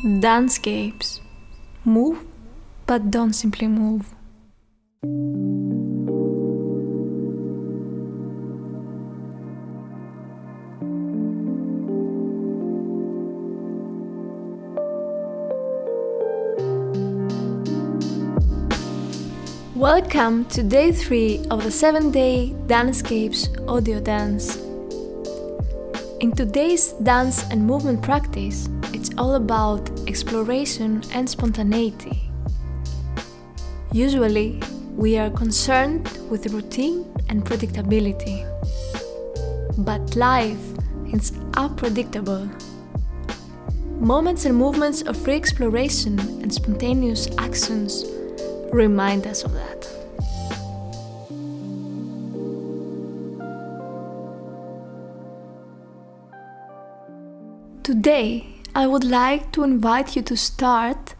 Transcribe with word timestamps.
Dancescapes. 0.00 1.20
Move, 1.84 2.24
but 2.86 3.10
don't 3.10 3.32
simply 3.32 3.66
move. 3.66 4.14
Welcome 19.74 20.44
to 20.44 20.62
day 20.62 20.92
3 20.92 21.46
of 21.50 21.64
the 21.64 21.72
7 21.72 22.12
day 22.12 22.54
Dancescapes 22.68 23.48
audio 23.66 23.98
dance. 23.98 24.58
In 26.20 26.30
today's 26.30 26.92
dance 27.02 27.42
and 27.50 27.66
movement 27.66 28.00
practice, 28.00 28.68
it's 28.92 29.10
all 29.18 29.34
about 29.34 29.90
exploration 30.08 31.02
and 31.12 31.28
spontaneity. 31.28 32.30
Usually, 33.92 34.60
we 34.96 35.16
are 35.16 35.30
concerned 35.30 36.10
with 36.30 36.52
routine 36.52 37.06
and 37.28 37.44
predictability. 37.44 38.44
But 39.78 40.16
life 40.16 40.60
is 41.12 41.32
unpredictable. 41.56 42.48
Moments 44.00 44.44
and 44.44 44.56
movements 44.56 45.02
of 45.02 45.16
free 45.16 45.36
exploration 45.36 46.18
and 46.42 46.52
spontaneous 46.52 47.28
actions 47.38 48.04
remind 48.72 49.26
us 49.26 49.44
of 49.44 49.52
that. 49.54 49.88
Today, 57.82 58.57
I 58.78 58.86
would 58.86 59.02
like 59.02 59.50
to 59.54 59.64
invite 59.64 60.14
you 60.14 60.22
to 60.22 60.36
start 60.36 61.16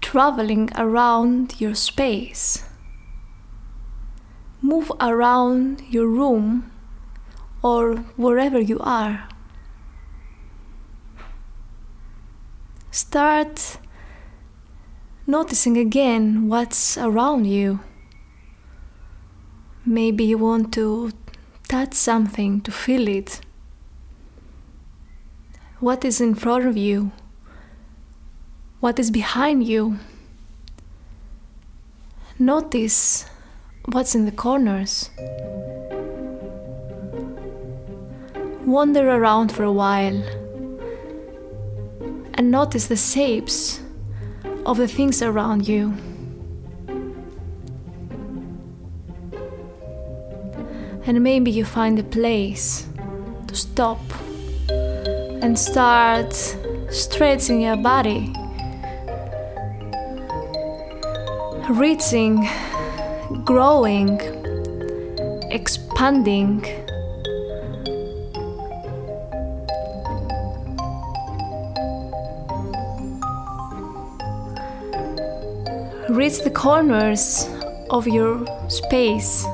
traveling 0.00 0.70
around 0.78 1.60
your 1.60 1.74
space. 1.74 2.64
Move 4.62 4.90
around 4.98 5.82
your 5.90 6.08
room 6.08 6.72
or 7.62 7.96
wherever 8.16 8.58
you 8.58 8.78
are. 8.80 9.28
Start 12.90 13.76
noticing 15.26 15.76
again 15.76 16.48
what's 16.48 16.96
around 16.96 17.44
you. 17.44 17.80
Maybe 19.84 20.24
you 20.24 20.38
want 20.38 20.72
to 20.72 21.12
touch 21.68 21.92
something 21.92 22.62
to 22.62 22.72
feel 22.72 23.06
it. 23.06 23.42
What 25.86 26.04
is 26.04 26.20
in 26.20 26.34
front 26.34 26.66
of 26.66 26.76
you? 26.76 27.12
What 28.80 28.98
is 28.98 29.12
behind 29.12 29.68
you? 29.68 30.00
Notice 32.40 33.24
what's 33.92 34.16
in 34.16 34.24
the 34.24 34.32
corners. 34.32 35.10
Wander 38.64 39.08
around 39.08 39.52
for 39.52 39.62
a 39.62 39.70
while 39.70 40.20
and 42.34 42.50
notice 42.50 42.88
the 42.88 42.96
shapes 42.96 43.80
of 44.64 44.78
the 44.78 44.88
things 44.88 45.22
around 45.22 45.68
you. 45.68 45.94
And 51.06 51.22
maybe 51.22 51.52
you 51.52 51.64
find 51.64 51.96
a 52.00 52.02
place 52.02 52.88
to 53.46 53.54
stop 53.54 54.00
and 55.46 55.56
start 55.56 56.34
stretching 56.90 57.60
your 57.60 57.76
body, 57.76 58.32
reaching, 61.70 62.48
growing, 63.44 64.18
expanding. 65.52 66.64
Reach 76.08 76.42
the 76.42 76.50
corners 76.52 77.48
of 77.90 78.08
your 78.08 78.44
space. 78.68 79.46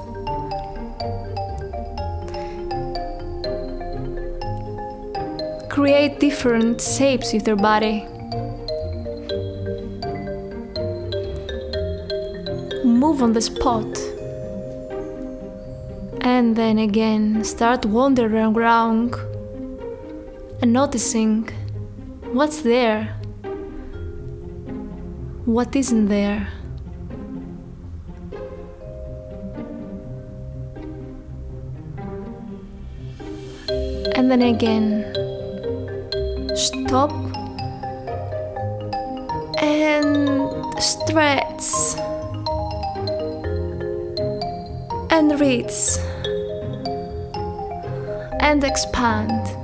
Create 5.72 6.20
different 6.20 6.80
shapes 6.80 7.32
with 7.32 7.46
your 7.48 7.56
body. 7.56 8.06
Move 12.84 13.22
on 13.22 13.32
the 13.32 13.40
spot. 13.40 13.90
And 16.20 16.54
then 16.54 16.78
again, 16.78 17.42
start 17.42 17.84
wandering 17.84 18.56
around 18.56 19.14
and 20.62 20.72
noticing 20.72 21.48
what's 22.32 22.62
there 22.62 23.18
what 25.44 25.74
isn't 25.74 26.06
there? 26.06 26.46
And 34.14 34.30
then 34.30 34.42
again, 34.42 35.11
stop 36.62 37.12
and 39.60 40.50
stretch 40.82 41.70
and 45.10 45.40
reach 45.40 45.98
and 48.40 48.64
expand. 48.64 49.62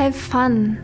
have 0.00 0.16
fun. 0.16 0.78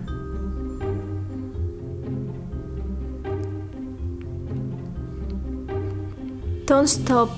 Don't 6.66 6.88
stop 6.88 7.30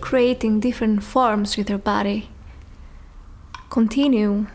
creating 0.00 0.60
different 0.60 1.02
forms 1.02 1.56
with 1.56 1.68
your 1.68 1.78
body. 1.78 2.28
Continue. 3.70 4.46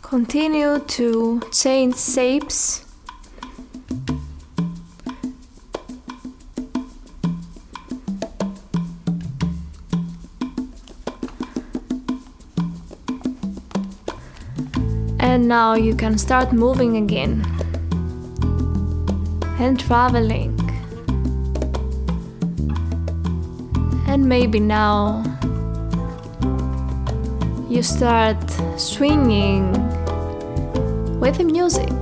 Continue 0.00 0.78
to 0.78 1.42
change 1.52 1.96
shapes 1.96 2.88
And 15.20 15.46
now 15.46 15.74
you 15.74 15.94
can 15.94 16.16
start 16.16 16.52
moving 16.52 16.96
again 16.96 17.44
and 19.60 19.78
traveling. 19.78 20.67
And 24.08 24.26
maybe 24.28 24.58
now 24.58 25.22
you 27.68 27.82
start 27.82 28.38
swinging 28.76 29.72
with 31.20 31.36
the 31.36 31.44
music. 31.44 31.92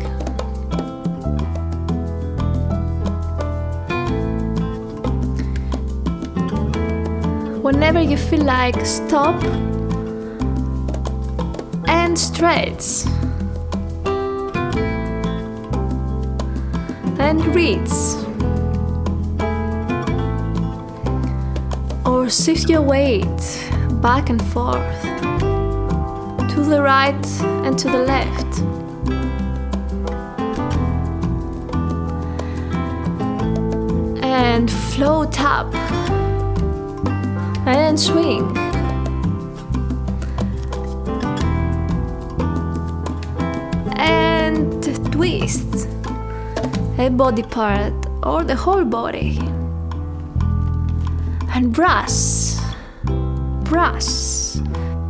Whenever 7.63 8.01
you 8.01 8.17
feel 8.17 8.45
like 8.45 8.87
stop 8.87 9.43
and 11.89 12.19
stretch. 12.19 13.05
and 17.19 17.45
reads. 17.55 18.26
Shift 22.29 22.69
your 22.69 22.83
weight 22.83 23.25
back 24.03 24.31
and 24.31 24.43
forth 24.49 25.03
to 25.03 26.65
the 26.65 26.83
right 26.83 27.27
and 27.65 27.79
to 27.79 27.89
the 27.89 27.99
left. 27.99 28.61
And 34.25 34.71
float 34.71 35.41
up 35.41 35.73
and 37.65 37.99
swing. 37.99 38.57
And 43.97 44.83
twist 45.13 45.89
a 46.99 47.09
body 47.09 47.45
part 47.45 47.93
or 48.25 48.43
the 48.43 48.57
whole 48.57 48.85
body. 48.85 49.56
And 51.57 51.73
brush 51.73 52.57
brush, 53.69 54.55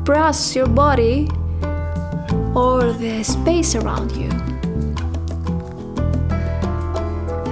brush 0.05 0.57
your 0.57 0.67
body 0.67 1.29
or 2.55 2.93
the 2.95 3.23
space 3.23 3.75
around 3.75 4.13
you. 4.13 4.31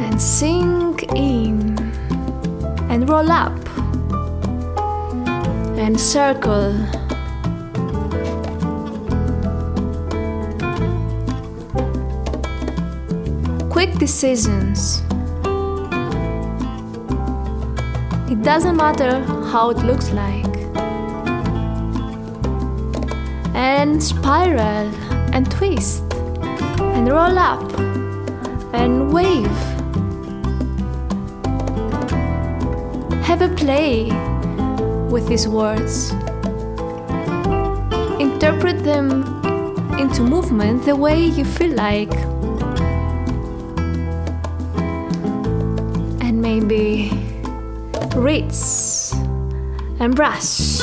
And 0.01 0.21
sink 0.21 1.03
in 1.15 1.79
and 2.89 3.09
roll 3.09 3.31
up 3.31 3.53
and 5.77 6.01
circle. 6.01 6.73
Quick 13.71 13.93
decisions. 13.99 15.04
It 18.35 18.43
doesn't 18.43 18.77
matter 18.77 19.21
how 19.53 19.71
it 19.71 19.79
looks 19.85 20.11
like. 20.11 20.55
And 23.55 24.03
spiral 24.03 24.93
and 25.33 25.49
twist 25.49 26.03
and 26.81 27.09
roll 27.09 27.39
up 27.39 27.63
and 28.75 29.13
wave. 29.13 29.47
Have 33.23 33.41
a 33.41 33.51
play 33.55 34.11
with 35.09 35.29
these 35.29 35.47
words. 35.47 36.11
Interpret 38.19 38.83
them 38.83 39.23
into 39.97 40.25
movement 40.25 40.85
the 40.85 40.97
way 40.97 41.25
you 41.25 41.45
feel 41.45 41.73
like. 41.77 42.13
And 46.21 46.43
maybe 46.43 47.24
ritz 48.17 49.13
and 50.01 50.15
brush 50.15 50.81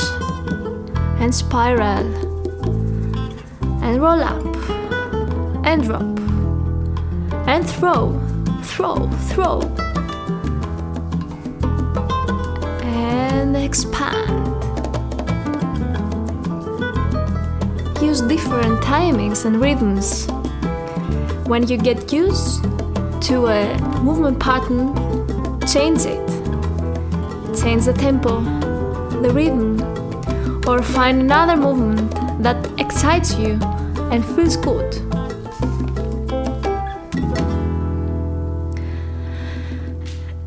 and 1.18 1.34
spiral 1.34 2.06
and 3.82 4.00
roll 4.00 4.22
up 4.22 4.44
and 5.64 5.82
drop 5.84 6.22
and 7.46 7.68
throw, 7.68 8.18
throw, 8.62 9.08
throw. 9.30 9.60
And 12.82 13.56
expand. 13.56 14.30
Use 18.00 18.20
different 18.22 18.80
timings 18.80 19.44
and 19.44 19.60
rhythms. 19.60 20.26
When 21.46 21.66
you 21.68 21.76
get 21.76 22.12
used 22.12 22.62
to 23.22 23.46
a 23.46 23.78
movement 24.02 24.40
pattern, 24.40 24.94
change 25.66 26.06
it. 26.06 26.31
Change 27.62 27.84
the 27.84 27.92
tempo, 27.92 28.40
the 29.22 29.30
rhythm, 29.30 29.80
or 30.66 30.82
find 30.82 31.20
another 31.20 31.56
movement 31.56 32.10
that 32.42 32.56
excites 32.78 33.34
you 33.36 33.56
and 34.10 34.24
feels 34.24 34.56
good. 34.56 34.96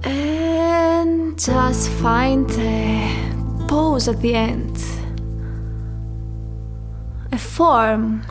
And 0.04 1.40
just 1.40 1.90
find 1.90 2.52
a 2.52 3.66
pose 3.70 4.10
at 4.10 4.22
the 4.22 4.36
end, 4.36 4.78
a 7.32 7.38
form. 7.38 8.24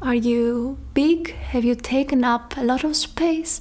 Are 0.00 0.14
you 0.14 0.78
big? 0.94 1.34
Have 1.52 1.62
you 1.64 1.74
taken 1.74 2.24
up 2.24 2.56
a 2.56 2.64
lot 2.64 2.84
of 2.84 2.96
space? 2.96 3.60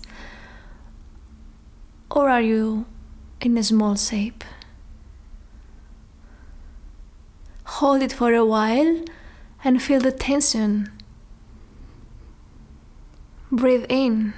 Or 2.13 2.29
are 2.29 2.41
you 2.41 2.85
in 3.39 3.57
a 3.57 3.63
small 3.63 3.95
shape? 3.95 4.43
Hold 7.63 8.01
it 8.01 8.11
for 8.11 8.33
a 8.33 8.43
while 8.43 9.05
and 9.63 9.81
feel 9.81 10.01
the 10.01 10.11
tension. 10.11 10.91
Breathe 13.49 13.85
in, 13.87 14.33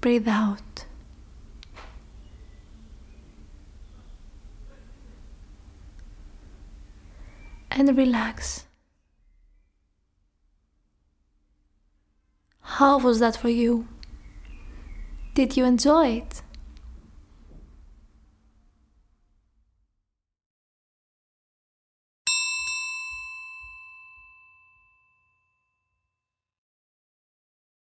breathe 0.00 0.26
out. 0.26 0.86
And 7.70 7.96
relax. 7.96 8.66
How 12.60 12.98
was 12.98 13.20
that 13.20 13.36
for 13.36 13.48
you? 13.48 13.86
Did 15.34 15.56
you 15.56 15.64
enjoy 15.64 16.06
it? 16.22 16.43